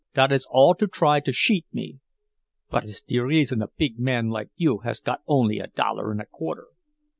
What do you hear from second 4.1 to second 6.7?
like you has got only a dollar und a quarter?"